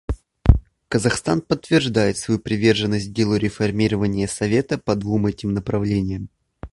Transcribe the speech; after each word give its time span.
Казахстан 0.87 1.41
подтверждает 1.41 2.17
свою 2.17 2.39
приверженность 2.39 3.13
делу 3.13 3.35
реформирования 3.35 4.27
Совета 4.27 4.79
по 4.79 4.95
двум 4.95 5.27
этим 5.27 5.53
направлениям. 5.53 6.27